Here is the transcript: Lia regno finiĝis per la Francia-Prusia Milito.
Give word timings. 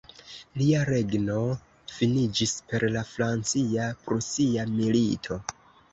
Lia 0.59 0.79
regno 0.89 1.35
finiĝis 1.97 2.55
per 2.71 2.87
la 2.97 3.03
Francia-Prusia 3.13 4.67
Milito. 4.77 5.39